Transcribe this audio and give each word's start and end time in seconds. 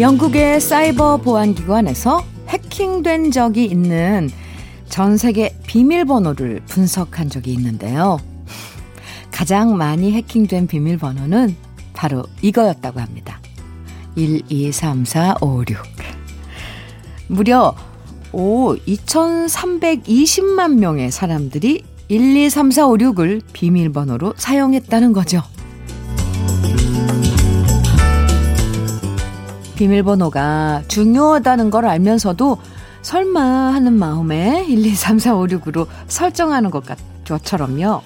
영국의 0.00 0.60
사이버 0.60 1.16
보안기관에서 1.16 2.24
해킹된 2.46 3.32
적이 3.32 3.64
있는 3.64 4.30
전 4.88 5.16
세계 5.16 5.58
비밀번호를 5.66 6.60
분석한 6.68 7.28
적이 7.28 7.54
있는데요. 7.54 8.18
가장 9.32 9.76
많이 9.76 10.12
해킹된 10.12 10.68
비밀번호는 10.68 11.56
바로 11.94 12.22
이거였다고 12.42 13.00
합니다. 13.00 13.40
123456. 14.14 15.82
무려 17.26 17.74
오 18.32 18.76
2320만 18.76 20.78
명의 20.78 21.10
사람들이 21.10 21.82
123456을 22.08 23.42
비밀번호로 23.52 24.34
사용했다는 24.36 25.12
거죠. 25.12 25.42
비밀번호가 29.78 30.82
중요하다는 30.88 31.70
걸 31.70 31.86
알면서도 31.86 32.58
설마 33.02 33.40
하는 33.40 33.92
마음에 33.92 34.66
123456으로 34.68 35.86
설정하는 36.08 36.70
것 36.70 36.82
것처럼요. 37.24 38.02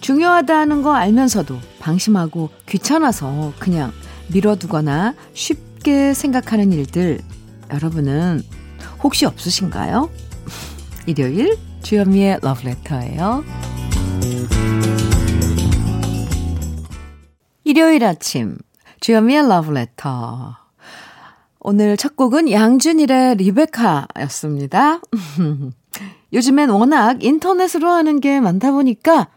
중요하다는 0.00 0.82
거 0.82 0.94
알면서도 0.94 1.58
방심하고 1.80 2.48
귀찮아서 2.66 3.52
그냥 3.58 3.92
미뤄두거나 4.28 5.14
쉽게 5.34 6.14
생각하는 6.14 6.72
일들 6.72 7.20
여러분은 7.70 8.42
혹시 9.02 9.26
없으신가요? 9.26 10.08
일요일 11.06 11.58
주현미의 11.82 12.38
러브레터예요. 12.40 13.44
일요일 17.64 18.04
아침 18.04 18.56
주현미의 19.00 19.46
러브레터 19.46 20.61
오늘 21.64 21.96
첫 21.96 22.16
곡은 22.16 22.50
양준일의 22.50 23.36
리베카였습니다. 23.36 25.00
요즘엔 26.32 26.70
워낙 26.70 27.22
인터넷으로 27.22 27.88
하는 27.88 28.18
게 28.18 28.40
많다 28.40 28.72
보니까 28.72 29.28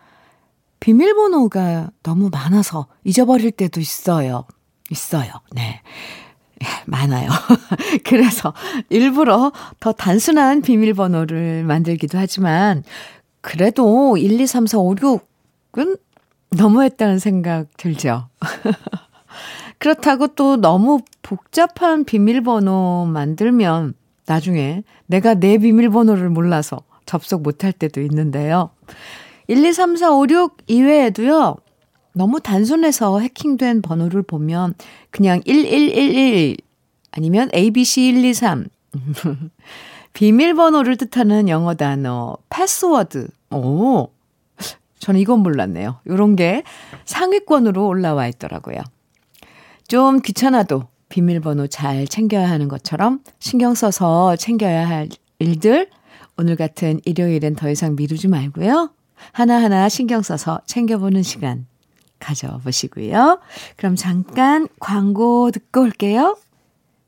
비밀번호가 0.79 1.91
너무 2.01 2.29
많아서 2.31 2.87
잊어버릴 3.03 3.51
때도 3.51 3.79
있어요. 3.79 4.45
있어요. 4.89 5.31
네. 5.53 5.81
많아요. 6.85 7.29
그래서 8.05 8.53
일부러 8.89 9.51
더 9.79 9.91
단순한 9.91 10.61
비밀번호를 10.61 11.63
만들기도 11.63 12.17
하지만 12.17 12.83
그래도 13.41 14.17
1, 14.17 14.39
2, 14.39 14.47
3, 14.47 14.65
4, 14.65 14.79
5, 14.79 14.95
6은 14.95 15.99
너무했다는 16.51 17.19
생각 17.19 17.67
들죠. 17.77 18.29
그렇다고 19.77 20.27
또 20.27 20.57
너무 20.57 20.99
복잡한 21.21 22.05
비밀번호 22.05 23.07
만들면 23.11 23.93
나중에 24.25 24.83
내가 25.05 25.35
내 25.35 25.57
비밀번호를 25.57 26.29
몰라서 26.29 26.79
접속 27.05 27.43
못할 27.43 27.71
때도 27.71 28.01
있는데요. 28.01 28.71
1, 29.47 29.63
2, 29.63 29.73
3, 29.73 29.95
4, 29.95 30.11
5, 30.11 30.25
6 30.29 30.57
이외에도요. 30.67 31.55
너무 32.13 32.39
단순해서 32.39 33.19
해킹된 33.19 33.81
번호를 33.81 34.23
보면 34.23 34.73
그냥 35.11 35.41
1111 35.45 36.57
아니면 37.11 37.49
ABC123 37.49 38.69
비밀번호를 40.13 40.95
뜻하는 40.95 41.49
영어 41.49 41.75
단어 41.75 42.37
패스워드. 42.49 43.27
오. 43.51 44.09
저는 44.99 45.19
이건 45.19 45.39
몰랐네요. 45.39 45.99
요런 46.07 46.35
게 46.35 46.63
상위권으로 47.03 47.85
올라와 47.85 48.27
있더라고요. 48.27 48.79
좀 49.87 50.21
귀찮아도 50.21 50.87
비밀번호 51.09 51.67
잘 51.67 52.07
챙겨야 52.07 52.49
하는 52.49 52.67
것처럼 52.67 53.21
신경 53.39 53.75
써서 53.75 54.35
챙겨야 54.35 54.87
할 54.87 55.09
일들 55.39 55.89
오늘 56.37 56.55
같은 56.55 56.99
일요일엔 57.05 57.55
더 57.55 57.69
이상 57.69 57.95
미루지 57.95 58.27
말고요. 58.27 58.91
하나하나 59.31 59.87
신경 59.89 60.21
써서 60.21 60.59
챙겨보는 60.65 61.23
시간 61.23 61.67
가져보시고요. 62.19 63.39
그럼 63.77 63.95
잠깐 63.95 64.67
광고 64.79 65.51
듣고 65.51 65.81
올게요. 65.81 66.37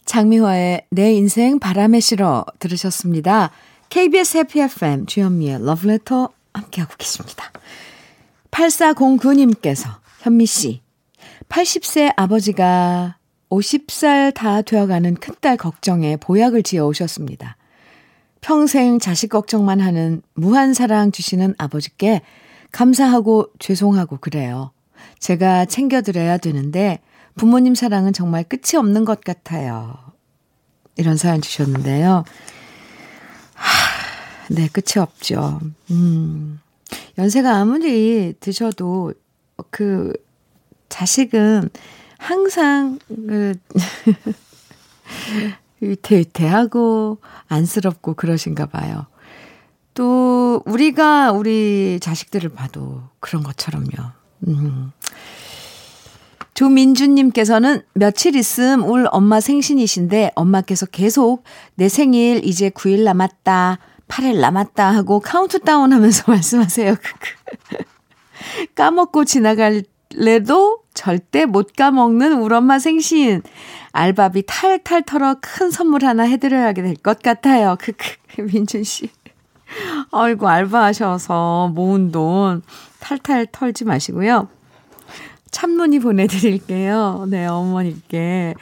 장미화의 0.05 0.85
내 0.89 1.13
인생 1.13 1.59
바람에 1.59 1.99
실어 1.99 2.45
들으셨습니다. 2.59 3.51
KBS 3.89 4.37
해피 4.37 4.61
FM 4.61 5.05
주현미의 5.05 5.65
러브레터 5.65 6.29
함께하고 6.53 6.93
계십니다. 6.97 7.51
8409님께서 8.51 9.87
현미 10.21 10.45
씨 10.45 10.81
80세 11.49 12.13
아버지가 12.15 13.17
50살 13.49 14.33
다 14.33 14.61
되어가는 14.61 15.15
큰딸 15.15 15.57
걱정에 15.57 16.17
보약을 16.17 16.63
지어 16.63 16.85
오셨습니다. 16.87 17.57
평생 18.41 18.99
자식 18.99 19.29
걱정만 19.29 19.79
하는 19.79 20.21
무한 20.33 20.73
사랑 20.73 21.11
주시는 21.11 21.55
아버지께 21.57 22.21
감사하고 22.71 23.47
죄송하고 23.59 24.17
그래요. 24.17 24.71
제가 25.19 25.65
챙겨드려야 25.65 26.37
되는데 26.37 26.99
부모님 27.35 27.75
사랑은 27.75 28.13
정말 28.13 28.43
끝이 28.43 28.77
없는 28.77 29.05
것 29.05 29.21
같아요. 29.21 29.95
이런 30.95 31.17
사연 31.17 31.41
주셨는데요. 31.41 32.23
하, 33.53 34.53
네, 34.53 34.67
끝이 34.67 35.01
없죠. 35.01 35.59
음. 35.91 36.59
연세가 37.17 37.55
아무리 37.55 38.33
드셔도 38.39 39.13
그 39.69 40.13
자식은 40.89 41.69
항상 42.17 42.99
그 43.07 43.53
위태위태하고 45.79 47.19
안쓰럽고 47.47 48.15
그러신가 48.15 48.65
봐요. 48.65 49.05
또 49.93 50.61
우리가 50.65 51.31
우리 51.31 51.99
자식들을 52.01 52.49
봐도 52.49 53.03
그런 53.19 53.43
것처럼요. 53.43 54.11
음. 54.47 54.91
조민주님께서는 56.53 57.83
며칠 57.93 58.35
있음 58.35 58.83
울 58.83 59.07
엄마 59.11 59.39
생신이신데 59.39 60.31
엄마께서 60.33 60.87
계속 60.87 61.43
내 61.75 61.87
생일 61.87 62.43
이제 62.43 62.69
9일 62.69 63.03
남았다, 63.03 63.77
8일 64.07 64.39
남았다 64.39 64.91
하고 64.91 65.19
카운트다운 65.19 65.93
하면서 65.93 66.23
말씀하세요. 66.31 66.95
까먹고 68.75 69.25
지나갈 69.25 69.83
래도 70.15 70.79
절대 70.93 71.45
못 71.45 71.73
까먹는 71.75 72.41
울 72.41 72.53
엄마 72.53 72.79
생신. 72.79 73.41
알바비 73.91 74.43
탈탈 74.47 75.03
털어 75.03 75.35
큰 75.41 75.69
선물 75.71 76.05
하나 76.05 76.23
해드려야 76.23 76.73
될 76.73 76.95
것 76.95 77.21
같아요. 77.21 77.75
크크, 77.79 78.41
민준 78.41 78.83
씨. 78.83 79.09
아이고, 80.11 80.47
알바하셔서 80.47 81.71
모은 81.73 82.11
돈 82.11 82.61
탈탈 82.99 83.47
털지 83.51 83.85
마시고요. 83.85 84.47
참론이 85.51 85.99
보내드릴게요. 85.99 87.25
네, 87.29 87.45
어머니께 87.47 88.53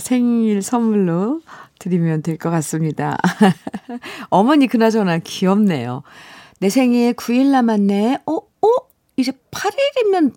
생일 0.00 0.62
선물로 0.62 1.40
드리면 1.78 2.22
될 2.22 2.38
것 2.38 2.50
같습니다. 2.50 3.16
어머니 4.30 4.66
그나저나 4.66 5.18
귀엽네요. 5.18 6.02
내 6.60 6.68
생일 6.70 7.14
9일 7.14 7.50
남았네. 7.50 8.18
어, 8.26 8.32
어? 8.34 8.68
이제 9.16 9.32
8일이면, 9.50 10.32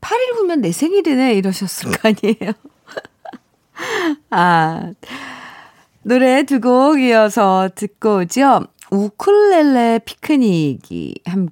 8일 0.00 0.34
후면 0.36 0.60
내 0.60 0.72
생일이네. 0.72 1.34
이러셨을 1.34 1.90
거 1.92 2.08
아니에요. 2.08 2.52
아, 4.30 4.92
노래 6.02 6.42
두 6.44 6.60
곡 6.60 7.00
이어서 7.00 7.68
듣고 7.74 8.18
오죠. 8.18 8.62
우쿨렐레 8.90 10.00
피크닉이 10.04 11.14
함 11.26 11.48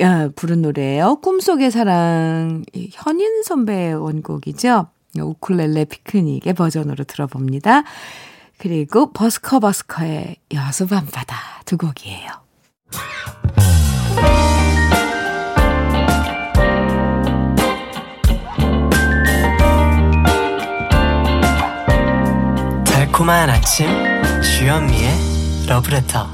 아, 0.00 0.30
부른 0.34 0.62
노래예요. 0.62 1.16
꿈속의 1.16 1.70
사랑 1.70 2.64
현인 2.92 3.42
선배의 3.42 3.94
원곡이죠. 3.96 4.86
우쿨렐레 5.18 5.86
피크닉의 5.86 6.54
버전으로 6.54 7.04
들어봅니다. 7.04 7.82
그리고 8.58 9.12
버스커 9.12 9.58
버스커의 9.60 10.36
여수 10.54 10.86
밤바다 10.86 11.36
두 11.66 11.76
곡이에요. 11.76 12.30
달콤한 23.20 23.50
아침 23.50 23.86
주현미의 24.42 25.10
러브레터 25.68 26.26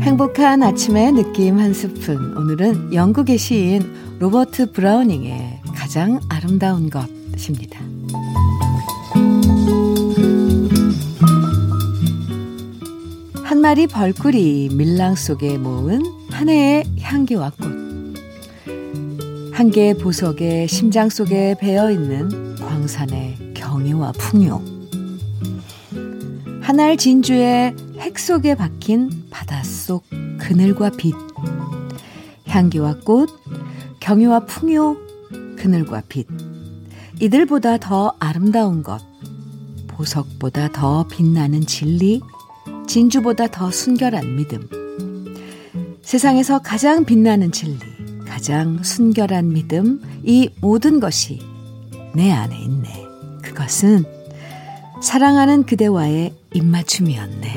행복한 0.00 0.64
아침의 0.64 1.12
느낌 1.12 1.60
한 1.60 1.72
스푼. 1.72 2.36
오늘은 2.36 2.92
영국의 2.92 3.38
시인 3.38 3.94
로버트 4.18 4.72
브라우닝의 4.72 5.60
가장 5.76 6.18
아름다운 6.28 6.90
것입니다. 6.90 7.78
한 13.44 13.60
마리 13.60 13.86
벌꿀이 13.86 14.70
밀랑 14.72 15.14
속에 15.14 15.56
모은 15.56 16.02
한 16.32 16.48
해의 16.48 16.84
향기와 17.00 17.50
꽃. 17.50 17.71
한 19.62 19.70
개의 19.70 19.94
보석에 19.94 20.66
심장 20.66 21.08
속에 21.08 21.54
배어 21.56 21.92
있는 21.92 22.56
광산의 22.56 23.52
경유와 23.54 24.10
풍요. 24.10 24.60
하나의 26.60 26.96
진주의 26.96 27.72
핵 27.98 28.18
속에 28.18 28.56
박힌 28.56 29.28
바닷속 29.30 30.02
그늘과 30.40 30.90
빛. 30.98 31.14
향기와 32.48 32.96
꽃, 33.04 33.30
경유와 34.00 34.46
풍요, 34.46 34.96
그늘과 35.56 36.02
빛. 36.08 36.26
이들보다 37.20 37.76
더 37.76 38.16
아름다운 38.18 38.82
것. 38.82 39.00
보석보다 39.86 40.72
더 40.72 41.06
빛나는 41.06 41.66
진리, 41.66 42.20
진주보다 42.88 43.46
더 43.46 43.70
순결한 43.70 44.34
믿음. 44.34 44.68
세상에서 46.02 46.58
가장 46.58 47.04
빛나는 47.04 47.52
진리, 47.52 47.91
가장 48.32 48.82
순결한 48.82 49.52
믿음, 49.52 50.00
이 50.24 50.48
모든 50.62 51.00
것이 51.00 51.38
내 52.14 52.32
안에 52.32 52.58
있네. 52.58 52.88
그것은 53.42 54.04
사랑하는 55.02 55.64
그대와의 55.64 56.32
입맞춤이었네. 56.54 57.54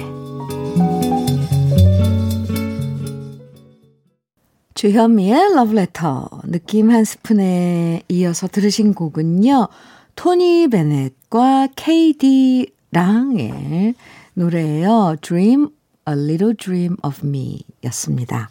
주현미의 4.74 5.56
러브레터 5.56 6.42
느낌 6.44 6.92
한 6.92 7.06
스푼에 7.06 8.01
이어서 8.10 8.50
들으신 8.50 8.94
곡은요. 8.94 9.69
토니 10.18 10.68
베넷과 10.68 11.69
케이디 11.77 12.69
랑의 12.92 13.95
노래예요. 14.33 15.16
Dream 15.22 15.69
a 16.10 16.16
little 16.16 16.54
dream 16.54 16.98
of 17.01 17.25
me 17.25 17.62
였습니다. 17.86 18.50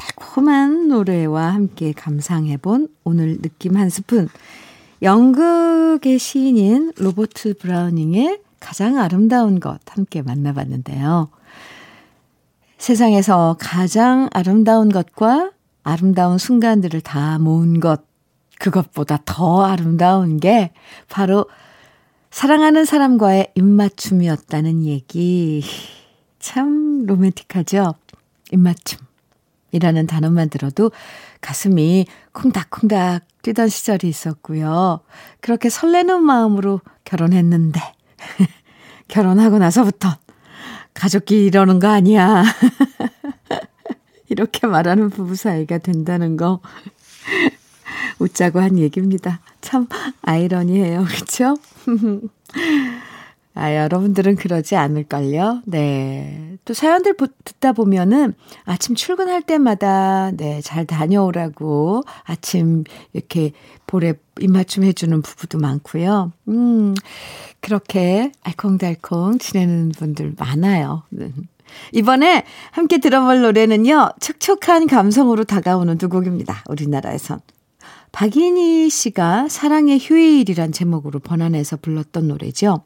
달콤한 0.00 0.88
노래와 0.88 1.52
함께 1.52 1.92
감상해본 1.92 2.88
오늘 3.04 3.40
느낌 3.42 3.76
한 3.76 3.90
스푼. 3.90 4.28
연극의 5.02 6.18
시인인 6.18 6.92
로버트 6.96 7.58
브라우닝의 7.58 8.40
가장 8.60 8.98
아름다운 8.98 9.60
것 9.60 9.78
함께 9.88 10.22
만나봤는데요. 10.22 11.28
세상에서 12.78 13.56
가장 13.60 14.30
아름다운 14.32 14.90
것과 14.90 15.52
아름다운 15.82 16.38
순간들을 16.38 17.02
다 17.02 17.38
모은 17.38 17.80
것, 17.80 18.02
그것보다 18.58 19.18
더 19.26 19.64
아름다운 19.64 20.38
게 20.40 20.72
바로 21.08 21.46
사랑하는 22.30 22.86
사람과의 22.86 23.52
입맞춤이었다는 23.54 24.84
얘기. 24.84 25.62
참 26.38 27.04
로맨틱하죠? 27.06 27.94
입맞춤 28.52 29.09
이라는 29.72 30.06
단어만 30.06 30.50
들어도 30.50 30.90
가슴이 31.40 32.06
콩닥콩닥 32.32 33.24
뛰던 33.42 33.68
시절이 33.68 34.08
있었고요. 34.08 35.00
그렇게 35.40 35.70
설레는 35.70 36.22
마음으로 36.22 36.80
결혼했는데, 37.04 37.80
결혼하고 39.08 39.58
나서부터 39.58 40.16
가족끼리 40.94 41.46
이러는 41.46 41.78
거 41.78 41.88
아니야. 41.88 42.44
이렇게 44.28 44.66
말하는 44.66 45.10
부부 45.10 45.34
사이가 45.34 45.78
된다는 45.78 46.36
거 46.36 46.60
웃자고 48.20 48.60
한 48.60 48.78
얘기입니다. 48.78 49.40
참 49.60 49.88
아이러니해요. 50.22 51.04
그렇죠? 51.04 51.56
아, 53.54 53.74
여러분들은 53.74 54.36
그러지 54.36 54.76
않을걸요? 54.76 55.62
네. 55.66 56.56
또 56.64 56.72
사연들 56.72 57.14
듣다 57.44 57.72
보면은 57.72 58.34
아침 58.64 58.94
출근할 58.94 59.42
때마다 59.42 60.30
네, 60.32 60.60
잘 60.60 60.86
다녀오라고 60.86 62.02
아침 62.24 62.84
이렇게 63.12 63.52
볼에 63.86 64.14
입맞춤 64.40 64.84
해주는 64.84 65.20
부부도 65.22 65.58
많고요. 65.58 66.32
음, 66.48 66.94
그렇게 67.60 68.30
알콩달콩 68.42 69.38
지내는 69.38 69.90
분들 69.90 70.34
많아요. 70.38 71.02
네. 71.10 71.32
이번에 71.92 72.44
함께 72.70 72.98
들어볼 72.98 73.42
노래는요, 73.42 74.10
촉촉한 74.20 74.86
감성으로 74.86 75.44
다가오는 75.44 75.98
두 75.98 76.08
곡입니다. 76.08 76.64
우리나라에선. 76.68 77.40
박인희 78.12 78.90
씨가 78.90 79.48
사랑의 79.48 79.98
휴일이란 80.00 80.72
제목으로 80.72 81.20
번안해서 81.20 81.76
불렀던 81.76 82.28
노래죠. 82.28 82.82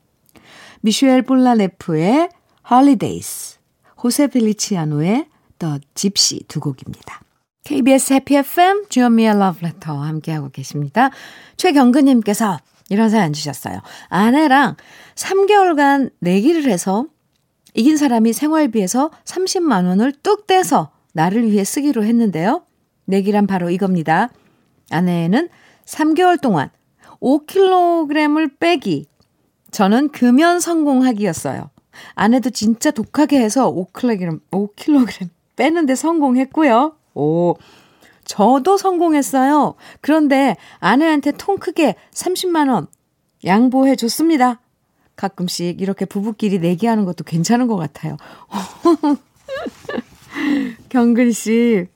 미슈엘 0.85 1.23
볼라네프의 1.23 2.29
Holidays, 2.71 3.59
호세 4.03 4.27
펠리치아노의 4.27 5.27
The 5.59 5.79
Gypsy 5.95 6.41
두 6.47 6.61
곡입니다. 6.61 7.23
KBS 7.65 8.13
해피 8.13 8.37
FM 8.37 8.91
주현미의 8.91 9.39
러브레터 9.39 9.95
함께하고 9.95 10.51
계십니다. 10.51 11.09
최경근님께서 11.57 12.59
이런 12.91 13.09
사연 13.09 13.33
주셨어요. 13.33 13.81
아내랑 14.11 14.77
3개월간 15.15 16.11
내기를 16.19 16.71
해서 16.71 17.07
이긴 17.73 17.97
사람이 17.97 18.35
생활비에서 18.35 19.11
30만 19.25 19.87
원을 19.87 20.13
뚝 20.23 20.47
떼서 20.47 20.91
나를 21.15 21.51
위해 21.51 21.65
쓰기로 21.65 22.05
했는데요. 22.05 22.63
내기란 23.07 23.47
바로 23.47 23.71
이겁니다. 23.71 24.29
아내는 24.91 25.49
3개월 25.87 26.39
동안 26.39 26.69
5kg을 27.23 28.59
빼기. 28.61 29.07
저는 29.75 30.11
금연 30.11 30.61
성공하기였어요. 30.61 31.69
아내도 32.15 32.51
진짜 32.51 32.93
독하게 32.93 33.41
해서 33.41 33.73
5kg, 33.73 34.41
5kg 34.53 35.29
빼는데 35.57 35.97
성공했고요. 35.97 36.95
오, 37.15 37.57
저도 38.25 38.77
성공했어요. 38.77 39.75
그런데 40.01 40.57
아내한테 40.79 41.33
통 41.33 41.59
크게 41.59 41.97
30만원 42.13 42.87
양보해 43.45 43.97
줬습니다. 43.97 44.61
가끔씩 45.17 45.81
이렇게 45.81 46.05
부부끼리 46.05 46.61
내기하는 46.61 47.05
것도 47.05 47.25
괜찮은 47.25 47.67
것 47.67 47.75
같아요. 47.75 48.17
경근 50.89 51.33
씨. 51.33 51.89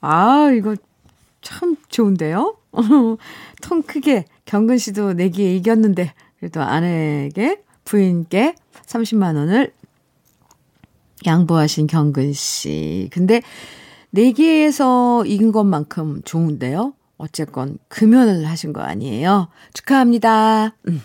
아, 0.00 0.50
이거 0.56 0.74
참 1.42 1.76
좋은데요? 1.90 2.56
통 3.60 3.82
크게 3.82 4.24
경근 4.44 4.78
씨도 4.78 5.14
내기에 5.14 5.56
이겼는데 5.56 6.12
그래도 6.38 6.60
아내에게 6.62 7.62
부인께 7.84 8.54
30만 8.86 9.36
원을 9.36 9.72
양보하신 11.26 11.86
경근 11.86 12.32
씨. 12.32 13.08
근데 13.12 13.42
내기에서 14.10 15.24
이긴 15.26 15.52
것만큼 15.52 16.22
좋은데요? 16.24 16.94
어쨌건 17.16 17.78
금연을 17.88 18.46
하신 18.46 18.72
거 18.72 18.82
아니에요? 18.82 19.48
축하합니다. 19.72 20.76
음. 20.88 21.00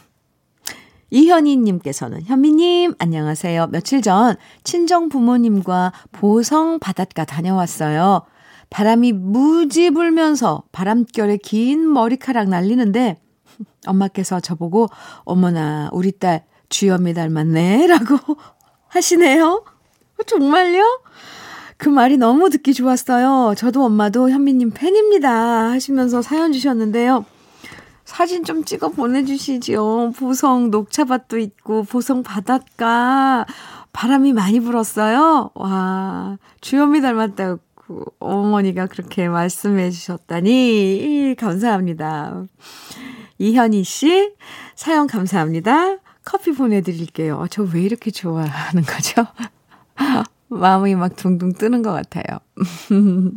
이현희님께서는 1.12 2.24
현미님 2.24 2.94
안녕하세요. 3.00 3.68
며칠 3.68 4.02
전 4.02 4.36
친정 4.64 5.10
부모님과 5.10 5.92
보성 6.12 6.80
바닷가 6.80 7.26
다녀왔어요. 7.26 8.22
바람이 8.70 9.14
무지 9.14 9.90
불면서 9.90 10.64
바람결에 10.72 11.38
긴 11.38 11.92
머리카락 11.92 12.50
날리는데 12.50 13.18
엄마께서 13.88 14.40
저보고 14.40 14.88
어머나 15.24 15.90
우리 15.94 16.12
딸 16.12 16.44
주연미 16.70 17.14
닮았네 17.14 17.88
라고 17.88 18.18
하시네요. 18.88 19.64
정말요? 20.26 21.02
그 21.78 21.88
말이 21.88 22.18
너무 22.18 22.50
듣기 22.50 22.74
좋았어요. 22.74 23.56
저도 23.56 23.86
엄마도 23.86 24.30
현미님 24.30 24.72
팬입니다 24.72 25.72
하시면서 25.72 26.22
사연 26.22 26.52
주셨는데요. 26.52 27.26
사진 28.04 28.44
좀 28.44 28.66
찍어 28.66 28.90
보내주시지요. 28.90 30.12
보성 30.18 30.72
녹차밭도 30.72 31.38
있고 31.38 31.84
보성 31.84 32.24
바닷가 32.24 33.46
바람이 33.94 34.34
많이 34.34 34.60
불었어요. 34.60 35.52
와 35.54 36.38
주현미 36.60 37.02
닮았다고 37.02 37.60
어머니가 38.20 38.88
그렇게 38.88 39.30
말씀해 39.30 39.92
주셨다니 39.92 41.36
감사합니다. 41.40 42.46
이현희 43.40 43.84
씨 43.84 44.34
사연 44.76 45.08
감사합니다. 45.08 45.98
커피 46.24 46.52
보내드릴게요. 46.52 47.38
어, 47.38 47.48
저왜 47.48 47.82
이렇게 47.82 48.12
좋아하는 48.12 48.84
거죠? 48.84 49.26
마음이 50.50 50.96
막 50.96 51.16
둥둥 51.16 51.54
뜨는 51.54 51.82
것 51.82 51.92
같아요. 51.92 52.40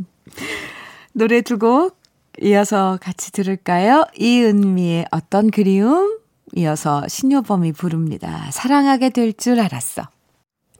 노래 1.14 1.40
두 1.42 1.59
곡 1.59 2.00
이어서 2.40 2.99
같이 3.00 3.30
들을까요? 3.32 4.04
이은미의 4.18 5.06
어떤 5.11 5.50
그리움 5.50 6.18
이어서 6.54 7.06
신효범이 7.09 7.73
부릅니다. 7.73 8.50
사랑하게 8.50 9.11
될 9.11 9.32
줄 9.35 9.61
알았어. 9.61 10.02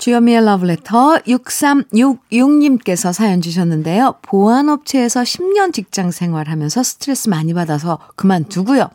주여미의 0.02 0.44
러브레터 0.44 1.18
6366님께서 1.28 3.12
사연 3.12 3.40
주셨는데요. 3.40 4.16
보안업체에서 4.23 5.23
10년 5.23 5.73
직장 5.73 6.11
생활하면서 6.11 6.82
스트레스 6.82 7.28
많이 7.28 7.54
받아서 7.54 8.00
그만두고요. 8.16 8.90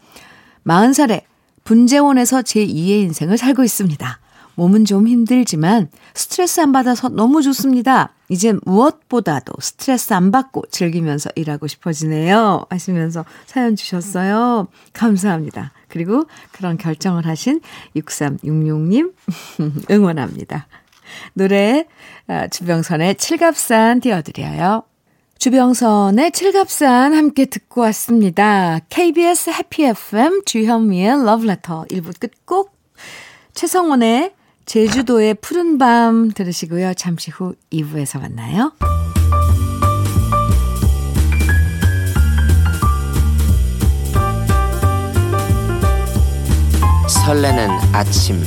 40살에 0.65 1.21
분재원에서 1.63 2.41
제2의 2.41 3.03
인생을 3.03 3.37
살고 3.37 3.63
있습니다. 3.63 4.19
몸은 4.55 4.83
좀 4.83 5.07
힘들지만 5.07 5.87
스트레스 6.13 6.59
안 6.59 6.73
받아서 6.73 7.07
너무 7.07 7.41
좋습니다. 7.41 8.11
이제 8.27 8.53
무엇보다도 8.65 9.53
스트레스 9.61 10.13
안 10.13 10.31
받고 10.31 10.63
즐기면서 10.71 11.29
일하고 11.35 11.67
싶어지네요. 11.67 12.65
하시면서 12.69 13.23
사연 13.45 13.77
주셨어요. 13.77 14.67
감사합니다. 14.91 15.71
그리고 15.87 16.25
그런 16.51 16.77
결정을 16.77 17.25
하신 17.27 17.61
6366님 17.95 19.13
응원합니다. 19.89 20.67
노래 21.33 21.85
아, 22.27 22.47
주병선의 22.47 23.15
칠갑산 23.15 24.01
띄워드려요. 24.01 24.83
주병선의 25.37 26.31
칠갑산 26.31 27.13
함께 27.13 27.45
듣고 27.45 27.81
왔습니다. 27.81 28.79
KBS 28.89 29.51
해피 29.51 29.85
FM 29.85 30.41
주현미의 30.45 31.23
러브레터 31.25 31.85
1부 31.91 32.19
끝곡 32.19 32.75
최성원의 33.53 34.33
제주도의 34.65 35.35
푸른 35.35 35.77
밤 35.77 36.31
들으시고요. 36.31 36.93
잠시 36.95 37.31
후 37.31 37.55
2부에서 37.71 38.19
만나요. 38.19 38.73
설레는 47.07 47.69
아침 47.93 48.43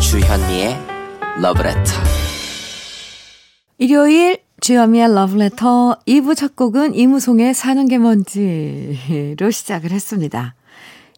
주현미의 0.00 0.89
러브레터 1.40 1.80
일요일 3.78 4.42
주현미의 4.60 5.14
러브레터 5.14 6.00
2부 6.06 6.36
첫 6.36 6.54
곡은 6.54 6.94
이무송의 6.94 7.54
사는 7.54 7.88
게 7.88 7.96
뭔지로 7.96 9.50
시작을 9.50 9.90
했습니다. 9.90 10.54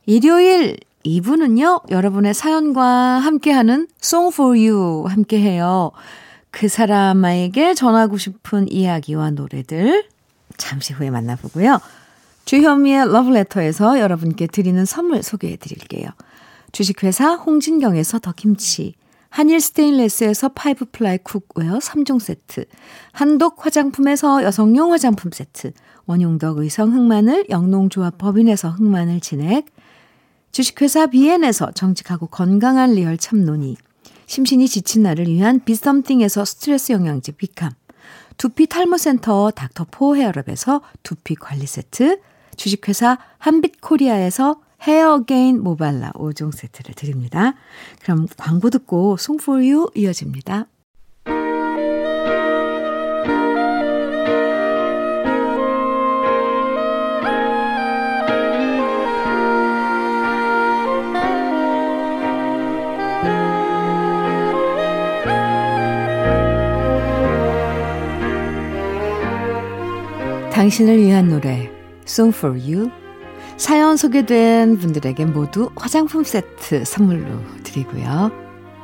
일요일 0.06 0.76
2부는요, 1.04 1.90
여러분의 1.90 2.34
사연과 2.34 2.84
함께하는 2.84 3.88
Song 4.00 4.32
for 4.32 4.56
You 4.56 5.08
함께해요. 5.08 5.90
그 6.52 6.68
사람에게 6.68 7.74
전하고 7.74 8.16
싶은 8.16 8.70
이야기와 8.70 9.30
노래들 9.30 10.04
잠시 10.56 10.92
후에 10.92 11.10
만나보고요. 11.10 11.80
주현미의 12.44 13.10
러브레터에서 13.12 13.98
여러분께 13.98 14.46
드리는 14.46 14.84
선물 14.84 15.24
소개해 15.24 15.56
드릴게요. 15.56 16.10
주식회사 16.70 17.34
홍진경에서 17.34 18.20
더김치, 18.20 18.94
한일 19.32 19.62
스테인레스에서 19.62 20.50
Five 20.50 20.84
Ply 20.92 21.16
cookware 21.16 21.78
3종 21.78 22.20
세트, 22.20 22.66
한독 23.12 23.64
화장품에서 23.64 24.42
여성용 24.42 24.92
화장품 24.92 25.30
세트, 25.32 25.72
원용덕 26.04 26.58
의성 26.58 26.92
흑마늘 26.92 27.46
영농조합 27.48 28.18
법인에서 28.18 28.68
흑마늘 28.68 29.20
진액, 29.20 29.64
주식회사 30.52 31.06
비엔에서 31.06 31.70
정직하고 31.72 32.26
건강한 32.26 32.92
리얼 32.92 33.16
참논이, 33.16 33.78
심신이 34.26 34.68
지친 34.68 35.04
나를 35.04 35.26
위한 35.28 35.60
비썸띵에서 35.64 36.44
스트레스 36.44 36.92
영양제 36.92 37.32
비캄, 37.32 37.70
두피 38.36 38.66
탈모센터 38.66 39.52
닥터포 39.52 40.14
헤어랩에서 40.16 40.82
두피 41.02 41.36
관리 41.36 41.66
세트, 41.66 42.20
주식회사 42.56 43.16
한빛코리아에서 43.38 44.60
헤어게인 44.82 45.62
모발라 45.62 46.12
5종 46.12 46.54
세트를 46.54 46.94
드립니다. 46.94 47.54
그럼 48.02 48.26
광고 48.36 48.68
듣고 48.70 49.16
Song 49.16 49.46
For 49.46 49.68
You 49.68 49.90
이어집니다. 49.94 50.66
당신을 70.52 70.98
위한 70.98 71.28
노래 71.28 71.70
Song 72.06 72.36
for 72.36 72.56
You 72.56 73.01
사연 73.56 73.96
소개된 73.96 74.78
분들에게 74.78 75.24
모두 75.26 75.70
화장품 75.76 76.24
세트 76.24 76.84
선물로 76.84 77.40
드리고요. 77.62 78.30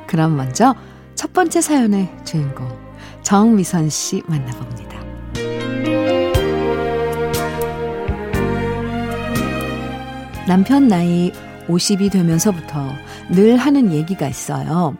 그럼 0.07 0.35
먼저 0.35 0.75
첫 1.15 1.33
번째 1.33 1.61
사연의 1.61 2.09
주인공 2.23 2.67
정미선 3.23 3.89
씨 3.89 4.23
만나봅니다. 4.27 4.99
남편 10.47 10.87
나이 10.87 11.31
50이 11.67 12.11
되면서부터 12.11 12.89
늘 13.29 13.57
하는 13.57 13.91
얘기가 13.91 14.27
있어요. 14.27 14.97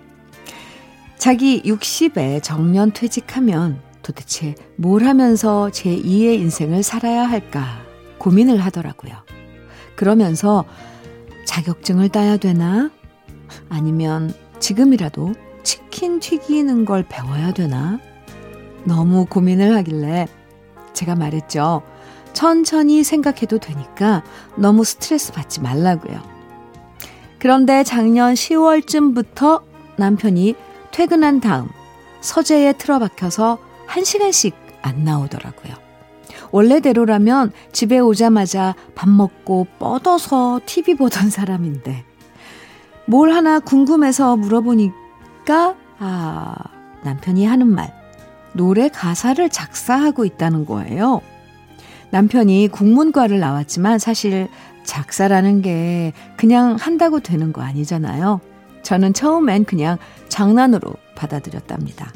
자기 1.17 1.61
60에 1.63 2.43
정년 2.43 2.91
퇴직하면 2.91 3.81
도대체 4.03 4.55
뭘 4.75 5.05
하면서 5.05 5.69
제2의 5.73 6.39
인생을 6.39 6.83
살아야 6.83 7.23
할까 7.23 7.81
고민을 8.19 8.59
하더라고요. 8.59 9.28
그러면서 9.99 10.63
자격증을 11.43 12.07
따야 12.07 12.37
되나? 12.37 12.89
아니면 13.67 14.33
지금이라도 14.59 15.33
치킨 15.63 16.21
튀기는 16.21 16.85
걸 16.85 17.03
배워야 17.03 17.51
되나? 17.51 17.99
너무 18.85 19.25
고민을 19.25 19.75
하길래 19.75 20.29
제가 20.93 21.15
말했죠. 21.15 21.81
천천히 22.31 23.03
생각해도 23.03 23.57
되니까 23.57 24.23
너무 24.55 24.85
스트레스 24.85 25.33
받지 25.33 25.59
말라고요. 25.59 26.21
그런데 27.37 27.83
작년 27.83 28.35
10월쯤부터 28.35 29.63
남편이 29.97 30.55
퇴근한 30.91 31.41
다음 31.41 31.67
서재에 32.21 32.71
틀어박혀서 32.71 33.59
1시간씩 33.89 34.53
안 34.81 35.03
나오더라고요. 35.03 35.88
원래대로라면 36.51 37.51
집에 37.71 37.99
오자마자 37.99 38.75
밥 38.95 39.09
먹고 39.09 39.67
뻗어서 39.77 40.59
TV 40.65 40.95
보던 40.95 41.29
사람인데 41.29 42.03
뭘 43.05 43.31
하나 43.31 43.59
궁금해서 43.59 44.37
물어보니까 44.37 45.75
아 45.99 46.55
남편이 47.03 47.45
하는 47.45 47.67
말 47.67 47.93
노래 48.53 48.89
가사를 48.89 49.47
작사하고 49.49 50.25
있다는 50.25 50.65
거예요. 50.65 51.21
남편이 52.11 52.69
국문과를 52.69 53.39
나왔지만 53.39 53.99
사실 53.99 54.47
작사라는 54.83 55.61
게 55.61 56.13
그냥 56.35 56.75
한다고 56.79 57.19
되는 57.19 57.53
거 57.53 57.61
아니잖아요. 57.61 58.41
저는 58.81 59.13
처음엔 59.13 59.65
그냥 59.65 59.97
장난으로 60.29 60.93
받아들였답니다. 61.15 62.11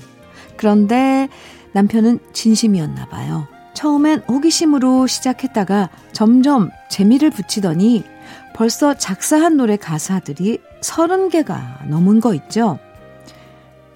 그런데 0.58 1.30
남편은 1.74 2.20
진심이었나 2.34 3.08
봐요. 3.08 3.48
처음엔 3.74 4.20
호기심으로 4.28 5.08
시작했다가 5.08 5.90
점점 6.12 6.70
재미를 6.90 7.30
붙이더니 7.30 8.04
벌써 8.54 8.94
작사한 8.94 9.58
노래 9.58 9.78
가사들이 9.78 10.60
30개가 10.82 11.88
넘은 11.88 12.20
거 12.20 12.34
있죠? 12.36 12.80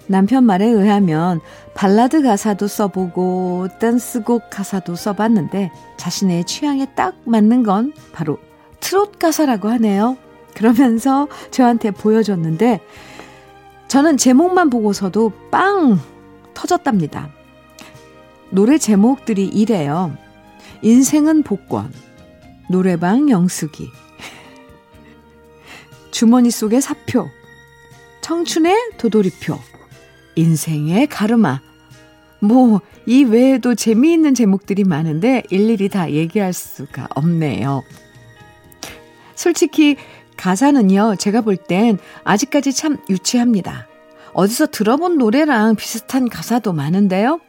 남편 0.08 0.44
말에 0.44 0.66
의하면 0.66 1.40
발라드 1.74 2.22
가사도 2.22 2.66
써보고 2.66 3.68
댄스곡 3.78 4.50
가사도 4.50 4.96
써봤는데 4.96 5.70
자신의 5.96 6.44
취향에 6.44 6.86
딱 6.94 7.14
맞는 7.24 7.62
건 7.62 7.92
바로 8.12 8.38
트롯 8.80 9.18
가사라고 9.18 9.68
하네요. 9.68 10.16
그러면서 10.54 11.28
저한테 11.50 11.90
보여줬는데 11.90 12.80
저는 13.86 14.16
제목만 14.16 14.70
보고서도 14.70 15.32
빵 15.50 16.00
터졌답니다. 16.54 17.37
노래 18.50 18.78
제목들이 18.78 19.46
이래요. 19.46 20.16
인생은 20.82 21.42
복권, 21.42 21.92
노래방 22.70 23.28
영숙이, 23.30 23.88
주머니 26.10 26.50
속의 26.50 26.80
사표, 26.80 27.28
청춘의 28.20 28.92
도돌이표, 28.98 29.58
인생의 30.36 31.06
가르마. 31.08 31.60
뭐, 32.40 32.80
이 33.06 33.24
외에도 33.24 33.74
재미있는 33.74 34.34
제목들이 34.34 34.84
많은데 34.84 35.42
일일이 35.50 35.88
다 35.88 36.10
얘기할 36.10 36.52
수가 36.52 37.08
없네요. 37.14 37.82
솔직히 39.34 39.96
가사는요, 40.36 41.16
제가 41.16 41.40
볼 41.40 41.56
땐 41.56 41.98
아직까지 42.24 42.72
참 42.72 42.98
유치합니다. 43.10 43.88
어디서 44.34 44.68
들어본 44.68 45.18
노래랑 45.18 45.74
비슷한 45.74 46.28
가사도 46.28 46.72
많은데요. 46.72 47.40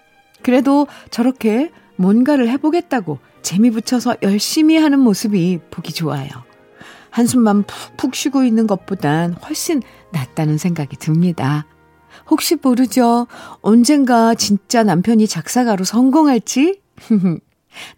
그래도 0.42 0.88
저렇게 1.12 1.72
뭔가를 1.96 2.50
해보겠다고 2.50 3.20
재미 3.42 3.72
붙여서 3.72 4.18
열심히 4.24 4.78
하는 4.78 5.00
모습이 5.00 5.60
보기 5.70 5.94
좋아요. 5.94 6.30
한숨만 7.10 7.64
푹푹 7.64 8.16
쉬고 8.16 8.44
있는 8.44 8.68
것보단 8.68 9.34
훨씬 9.34 9.82
낫다는 10.12 10.58
생각이 10.58 10.98
듭니다. 10.98 11.66
혹시 12.30 12.56
모르죠? 12.62 13.28
언젠가 13.62 14.36
진짜 14.36 14.84
남편이 14.84 15.28
작사가로 15.28 15.84
성공할지? 15.84 16.82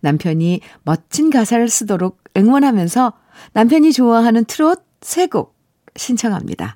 남편이 0.02 0.62
멋진 0.84 1.30
가사를 1.30 1.68
쓰도록 1.70 2.24
응원하면서 2.38 3.14
남편이 3.54 3.94
좋아하는 3.94 4.46
트롯 4.46 4.84
세곡 5.02 5.56
신청합니다. 5.96 6.76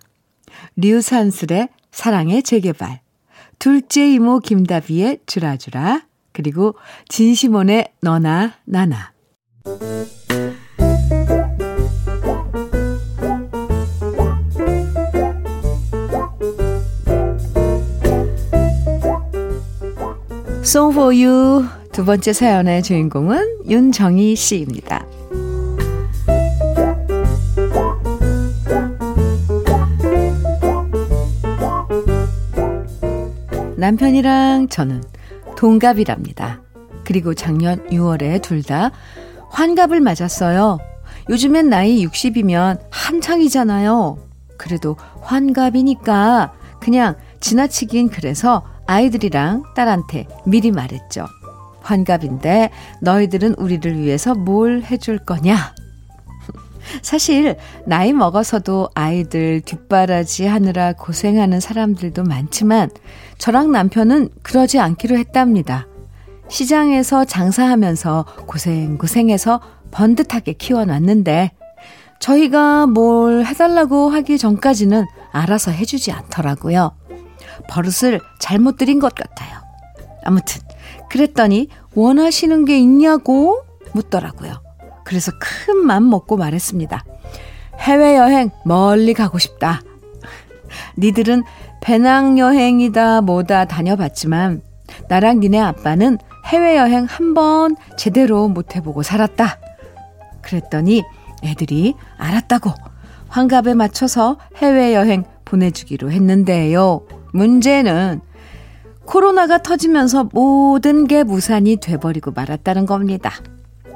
류산슬의 0.75 1.69
사랑의 1.91 2.43
재개발, 2.43 3.01
둘째 3.59 4.07
이모 4.07 4.39
김다비의 4.39 5.19
주라주라 5.25 6.01
그리고 6.33 6.75
진시몬의 7.07 7.93
너나 8.01 8.53
나나 8.65 9.13
You 20.75 21.65
두 21.95 22.03
번째 22.03 22.33
사연의 22.33 22.83
주인공은 22.83 23.69
윤정희 23.69 24.35
씨입니다. 24.35 25.05
남편이랑 33.77 34.69
저는 34.69 35.03
동갑이랍니다. 35.57 36.61
그리고 37.03 37.33
작년 37.33 37.85
6월에 37.89 38.41
둘 38.41 38.63
다 38.63 38.91
환갑을 39.51 40.01
맞았어요. 40.01 40.79
요즘엔 41.29 41.69
나이 41.69 42.05
60이면 42.05 42.79
한창이잖아요. 42.89 44.17
그래도 44.57 44.95
환갑이니까 45.21 46.53
그냥 46.81 47.15
지나치긴 47.41 48.09
그래서 48.09 48.63
아이들이랑 48.87 49.63
딸한테 49.75 50.27
미리 50.45 50.71
말했죠. 50.71 51.25
환갑인데 51.81 52.71
너희들은 53.01 53.55
우리를 53.57 53.99
위해서 53.99 54.33
뭘 54.33 54.81
해줄 54.83 55.19
거냐? 55.19 55.74
사실 57.01 57.55
나이 57.85 58.13
먹어서도 58.13 58.89
아이들 58.93 59.61
뒷바라지 59.61 60.45
하느라 60.45 60.93
고생하는 60.93 61.59
사람들도 61.59 62.23
많지만 62.23 62.89
저랑 63.37 63.71
남편은 63.71 64.29
그러지 64.43 64.79
않기로 64.79 65.17
했답니다. 65.17 65.87
시장에서 66.47 67.25
장사하면서 67.25 68.25
고생고생해서 68.47 69.61
번듯하게 69.91 70.53
키워놨는데 70.53 71.51
저희가 72.19 72.87
뭘 72.87 73.45
해달라고 73.45 74.09
하기 74.09 74.37
전까지는 74.37 75.05
알아서 75.31 75.71
해주지 75.71 76.11
않더라고요. 76.11 76.95
버릇을 77.69 78.21
잘못 78.39 78.77
들인 78.77 78.99
것 78.99 79.13
같아요. 79.15 79.59
아무튼 80.23 80.61
그랬더니 81.09 81.67
원하시는 81.93 82.65
게 82.65 82.79
있냐고 82.79 83.61
묻더라고요. 83.93 84.64
그래서 85.05 85.31
큰 85.39 85.85
맘 85.85 86.09
먹고 86.09 86.35
말했습니다. 86.35 87.05
해외여행 87.79 88.49
멀리 88.65 89.13
가고 89.13 89.37
싶다. 89.39 89.81
니들은 90.97 91.43
배낭여행이다 91.81 93.21
뭐다 93.21 93.65
다녀봤지만 93.65 94.61
나랑 95.07 95.39
니네 95.39 95.59
아빠는 95.59 96.17
해외여행 96.45 97.05
한 97.05 97.33
번 97.33 97.75
제대로 97.97 98.47
못 98.47 98.75
해보고 98.75 99.03
살았다. 99.03 99.59
그랬더니 100.41 101.03
애들이 101.43 101.95
알았다고 102.17 102.71
환갑에 103.27 103.73
맞춰서 103.73 104.37
해외여행 104.57 105.23
보내주기로 105.43 106.11
했는데요. 106.11 107.01
문제는 107.33 108.21
코로나가 109.05 109.59
터지면서 109.61 110.29
모든 110.31 111.05
게 111.07 111.23
무산이 111.23 111.75
돼버리고 111.77 112.31
말았다는 112.31 112.85
겁니다. 112.85 113.31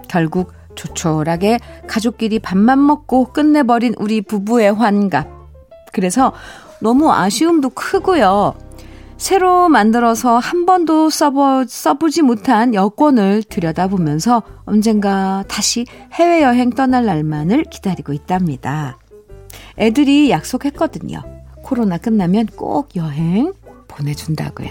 결국 0.08 0.54
조촐하게 0.80 1.60
가족끼리 1.88 2.40
밥만 2.40 2.86
먹고 2.86 3.26
끝내버린 3.34 3.94
우리 3.98 4.22
부부의 4.22 4.74
환갑. 4.74 5.28
그래서 5.92 6.32
너무 6.80 7.12
아쉬움도 7.12 7.72
크고요. 7.72 8.54
새로 9.18 9.68
만들어서 9.68 10.38
한 10.38 10.66
번도 10.66 11.10
써보, 11.10 11.66
써보지 11.68 12.22
못한 12.22 12.74
여권을 12.74 13.44
들여다보면서 13.44 14.44
언젠가 14.64 15.44
다시 15.50 15.86
해외여행 16.14 16.70
떠날 16.70 17.06
날만을 17.06 17.66
기다리고 17.66 18.14
있답니다. 18.14 18.98
애들이 19.78 20.32
약속했거든요. 20.32 21.22
코로나 21.64 21.98
끝나면 21.98 22.46
꼭 22.56 22.96
여행 22.96 23.52
보내준다고요. 23.90 24.70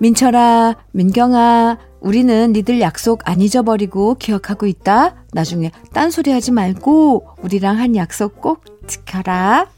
민철아, 0.00 0.74
민경아, 0.92 1.78
우리는 2.04 2.52
니들 2.52 2.82
약속 2.82 3.26
안 3.26 3.40
잊어버리고 3.40 4.16
기억하고 4.16 4.66
있다. 4.66 5.16
나중에 5.32 5.70
딴소리 5.94 6.30
하지 6.32 6.52
말고 6.52 7.26
우리랑 7.40 7.78
한 7.78 7.96
약속 7.96 8.42
꼭 8.42 8.62
지켜라. 8.86 9.70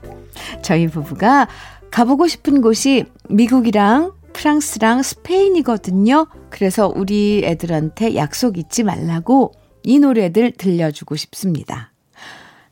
저희 0.60 0.88
부부가 0.88 1.48
가보고 1.90 2.26
싶은 2.26 2.60
곳이 2.60 3.06
미국이랑 3.30 4.12
프랑스랑 4.34 5.02
스페인이거든요. 5.02 6.26
그래서 6.50 6.92
우리 6.94 7.42
애들한테 7.46 8.14
약속 8.14 8.58
잊지 8.58 8.82
말라고 8.82 9.52
이 9.82 9.98
노래들 9.98 10.52
들려주고 10.58 11.16
싶습니다. 11.16 11.94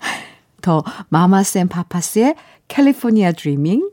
The 0.61 0.85
Mamas & 1.09 1.51
the 1.51 1.69
Papas의 1.69 2.35
California 2.69 3.33
Dreamin', 3.33 3.91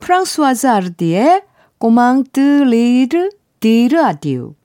프랑스와즈 0.00 0.66
아르디의 0.66 1.42
Comment 1.78 2.40
te 2.40 3.28
dire 3.62 3.96
adieu, 4.02 4.56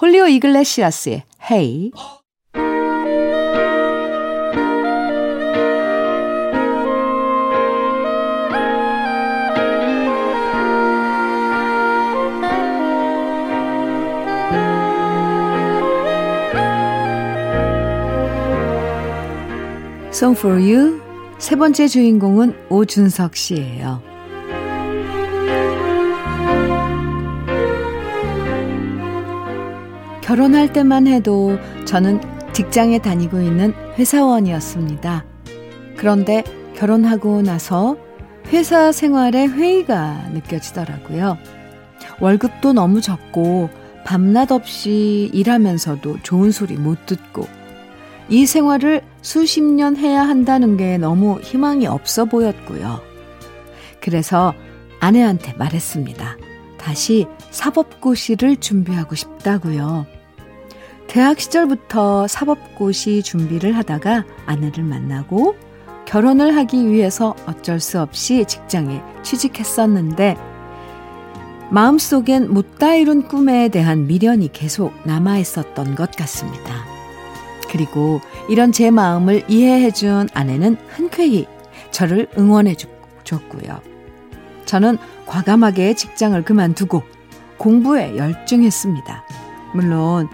홀리오 0.00 0.28
이글레시아스의 0.28 1.24
헤이, 1.50 1.90
hey. 1.90 1.90
Song 20.12 20.38
for 20.38 20.60
You 20.60 21.00
세 21.38 21.56
번째 21.56 21.88
주인공은 21.88 22.54
오준석 22.70 23.34
씨예요. 23.34 24.07
결혼할 30.28 30.74
때만 30.74 31.06
해도 31.06 31.58
저는 31.86 32.20
직장에 32.52 32.98
다니고 32.98 33.40
있는 33.40 33.72
회사원이었습니다. 33.98 35.24
그런데 35.96 36.44
결혼하고 36.76 37.40
나서 37.40 37.96
회사 38.48 38.92
생활에 38.92 39.46
회의가 39.46 40.28
느껴지더라고요. 40.34 41.38
월급도 42.20 42.74
너무 42.74 43.00
적고 43.00 43.70
밤낮 44.04 44.52
없이 44.52 45.30
일하면서도 45.32 46.18
좋은 46.22 46.50
소리 46.50 46.74
못 46.74 47.06
듣고 47.06 47.46
이 48.28 48.44
생활을 48.44 49.00
수십 49.22 49.62
년 49.62 49.96
해야 49.96 50.28
한다는 50.28 50.76
게 50.76 50.98
너무 50.98 51.40
희망이 51.40 51.86
없어 51.86 52.26
보였고요. 52.26 53.00
그래서 54.02 54.52
아내한테 55.00 55.54
말했습니다. 55.54 56.36
다시 56.76 57.26
사법고시를 57.50 58.56
준비하고 58.56 59.14
싶다고요. 59.14 60.17
대학 61.08 61.40
시절부터 61.40 62.28
사법고시 62.28 63.22
준비를 63.22 63.76
하다가 63.76 64.24
아내를 64.46 64.84
만나고 64.84 65.56
결혼을 66.04 66.54
하기 66.56 66.90
위해서 66.90 67.34
어쩔 67.46 67.80
수 67.80 68.00
없이 68.00 68.44
직장에 68.44 69.02
취직했었는데 69.22 70.36
마음속엔 71.70 72.52
못다 72.52 72.94
이룬 72.94 73.26
꿈에 73.26 73.68
대한 73.68 74.06
미련이 74.06 74.52
계속 74.52 74.92
남아 75.04 75.38
있었던 75.38 75.94
것 75.94 76.12
같습니다. 76.12 76.86
그리고 77.70 78.20
이런 78.48 78.72
제 78.72 78.90
마음을 78.90 79.44
이해해준 79.48 80.28
아내는 80.32 80.76
흔쾌히 80.88 81.46
저를 81.90 82.28
응원해 82.38 82.74
줬고요. 83.24 83.80
저는 84.66 84.98
과감하게 85.26 85.94
직장을 85.94 86.42
그만두고 86.44 87.02
공부에 87.58 88.16
열중했습니다. 88.16 89.24
물론 89.74 90.28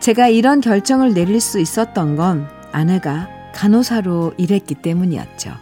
제가 0.00 0.28
이런 0.28 0.60
결정을 0.60 1.12
내릴 1.12 1.40
수 1.40 1.60
있었던 1.60 2.16
건 2.16 2.48
아내가 2.72 3.28
간호사로 3.54 4.34
일했기 4.38 4.74
때문이었죠. 4.74 5.52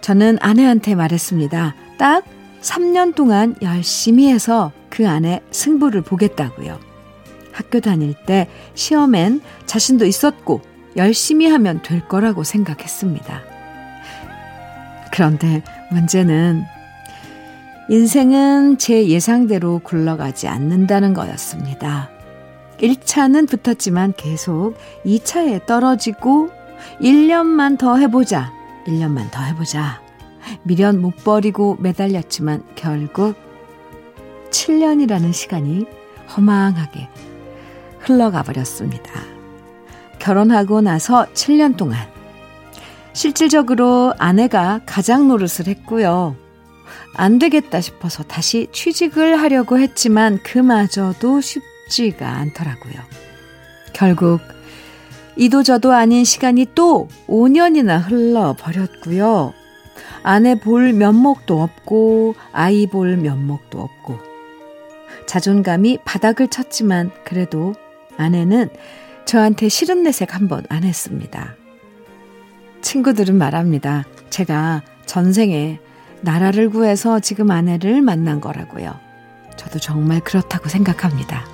저는 0.00 0.38
아내한테 0.40 0.94
말했습니다. 0.94 1.74
딱 1.98 2.24
3년 2.62 3.14
동안 3.14 3.54
열심히 3.62 4.28
해서 4.28 4.72
그 4.90 5.08
안에 5.08 5.40
승부를 5.50 6.02
보겠다고요. 6.02 6.78
학교 7.52 7.80
다닐 7.80 8.14
때 8.26 8.48
시험엔 8.74 9.40
자신도 9.66 10.04
있었고 10.04 10.62
열심히 10.96 11.46
하면 11.46 11.82
될 11.82 12.06
거라고 12.06 12.42
생각했습니다. 12.44 13.42
그런데 15.12 15.62
문제는 15.90 16.64
인생은 17.88 18.78
제 18.78 19.06
예상대로 19.06 19.78
굴러가지 19.78 20.48
않는다는 20.48 21.14
거였습니다. 21.14 22.15
1차는 22.78 23.48
붙었지만 23.48 24.14
계속 24.16 24.74
2차에 25.04 25.66
떨어지고 25.66 26.50
1년만 27.00 27.78
더 27.78 27.96
해보자. 27.96 28.52
1년만 28.86 29.30
더 29.30 29.42
해보자. 29.42 30.00
미련 30.62 31.00
못 31.00 31.16
버리고 31.24 31.76
매달렸지만 31.80 32.62
결국 32.76 33.34
7년이라는 34.50 35.32
시간이 35.32 35.86
허망하게 36.36 37.08
흘러가 38.00 38.42
버렸습니다. 38.42 39.12
결혼하고 40.18 40.80
나서 40.80 41.26
7년 41.34 41.76
동안 41.76 41.98
실질적으로 43.12 44.12
아내가 44.18 44.80
가장 44.86 45.28
노릇을 45.28 45.66
했고요. 45.66 46.36
안 47.14 47.38
되겠다 47.38 47.80
싶어서 47.80 48.22
다시 48.22 48.68
취직을 48.72 49.40
하려고 49.40 49.78
했지만 49.78 50.38
그마저도 50.42 51.40
쉽지 51.40 51.75
가 52.18 52.28
않더라고요. 52.28 52.94
결국 53.92 54.40
이도저도 55.36 55.92
아닌 55.92 56.24
시간이 56.24 56.66
또 56.74 57.08
5년이나 57.28 58.02
흘러버렸고요. 58.08 59.52
아내 60.22 60.54
볼 60.56 60.92
면목도 60.92 61.62
없고 61.62 62.34
아이 62.52 62.86
볼 62.86 63.16
면목도 63.16 63.80
없고 63.80 64.18
자존감이 65.26 65.98
바닥을 66.04 66.48
쳤지만 66.48 67.10
그래도 67.24 67.74
아내는 68.16 68.70
저한테 69.24 69.68
싫은 69.68 70.02
내색 70.04 70.34
한 70.34 70.48
번 70.48 70.64
안 70.68 70.84
했습니다. 70.84 71.54
친구들은 72.80 73.36
말합니다. 73.36 74.04
제가 74.30 74.82
전생에 75.06 75.78
나라를 76.22 76.70
구해서 76.70 77.20
지금 77.20 77.50
아내를 77.50 78.00
만난 78.02 78.40
거라고요. 78.40 78.98
저도 79.56 79.78
정말 79.78 80.20
그렇다고 80.20 80.68
생각합니다. 80.68 81.44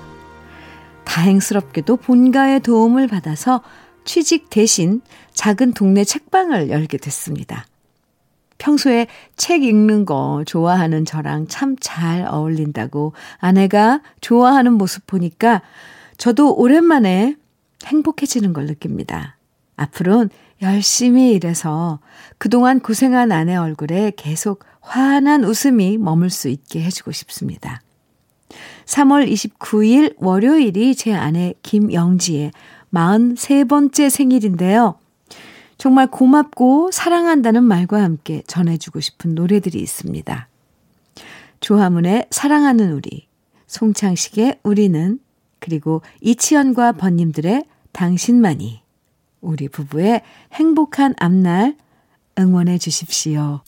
다행스럽게도 1.05 1.97
본가의 1.97 2.61
도움을 2.61 3.07
받아서 3.07 3.61
취직 4.05 4.49
대신 4.49 5.01
작은 5.33 5.73
동네 5.73 6.03
책방을 6.03 6.69
열게 6.69 6.97
됐습니다. 6.97 7.65
평소에 8.57 9.07
책 9.35 9.63
읽는 9.63 10.05
거 10.05 10.43
좋아하는 10.45 11.05
저랑 11.05 11.47
참 11.47 11.75
잘 11.79 12.25
어울린다고 12.25 13.13
아내가 13.39 14.01
좋아하는 14.21 14.73
모습 14.73 15.05
보니까 15.05 15.61
저도 16.17 16.55
오랜만에 16.55 17.35
행복해지는 17.85 18.53
걸 18.53 18.65
느낍니다. 18.65 19.37
앞으론 19.75 20.29
열심히 20.61 21.31
일해서 21.31 21.99
그동안 22.37 22.79
고생한 22.79 23.31
아내 23.31 23.55
얼굴에 23.55 24.13
계속 24.15 24.63
환한 24.79 25.43
웃음이 25.43 25.97
머물 25.97 26.29
수 26.29 26.47
있게 26.47 26.81
해주고 26.83 27.11
싶습니다. 27.11 27.81
3월 28.85 29.29
29일 29.31 30.15
월요일이 30.17 30.95
제 30.95 31.13
아내 31.13 31.53
김영지의 31.63 32.51
43번째 32.93 34.09
생일인데요. 34.09 34.95
정말 35.77 36.07
고맙고 36.07 36.91
사랑한다는 36.91 37.63
말과 37.63 38.01
함께 38.01 38.43
전해주고 38.47 38.99
싶은 38.99 39.35
노래들이 39.35 39.79
있습니다. 39.79 40.47
조화문의 41.59 42.27
사랑하는 42.29 42.93
우리, 42.93 43.27
송창식의 43.67 44.59
우리는, 44.63 45.19
그리고 45.59 46.01
이치현과 46.21 46.93
번님들의 46.93 47.65
당신만이, 47.93 48.81
우리 49.41 49.67
부부의 49.67 50.21
행복한 50.53 51.15
앞날 51.17 51.75
응원해 52.37 52.77
주십시오. 52.77 53.61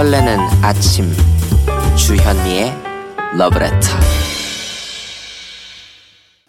설레는 0.00 0.38
아침 0.62 1.04
주현미의 1.94 2.72
러브레터 3.36 3.98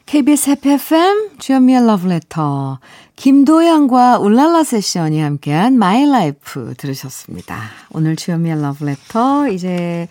KBS 0.06 0.52
해피 0.52 0.70
FM 0.70 1.38
주현미의 1.38 1.86
러브레터 1.86 2.80
김도영과 3.18 4.20
울랄라 4.20 4.64
세션이 4.64 5.20
함께한 5.20 5.78
My 5.78 6.06
Life 6.06 6.74
들으셨습니다. 6.78 7.58
오늘 7.90 8.16
주현미의 8.16 8.62
러브레터 8.62 9.50
이제 9.50 10.08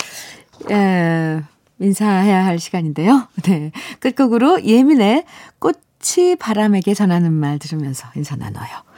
에, 0.71 1.41
인사해야 1.79 2.45
할 2.45 2.59
시간인데요. 2.59 3.27
네. 3.45 3.73
끝곡으로 4.01 4.65
예민의 4.65 5.25
꽃이 5.61 6.37
바람에게 6.39 6.93
전하는 6.93 7.33
말 7.33 7.59
들으면서 7.59 8.07
인사 8.17 8.37
나눠요. 8.37 8.90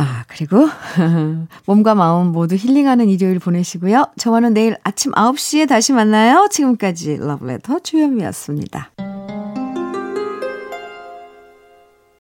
아, 0.00 0.24
그리고 0.28 0.66
몸과 1.66 1.94
마음 1.94 2.28
모두 2.28 2.54
힐링하는 2.54 3.10
일요일 3.10 3.38
보내시고요. 3.38 4.06
저와는 4.16 4.54
내일 4.54 4.76
아침 4.82 5.12
9시에 5.12 5.68
다시 5.68 5.92
만나요. 5.92 6.48
지금까지 6.50 7.18
러브레터 7.18 7.80
주현미였습니다. 7.80 9.09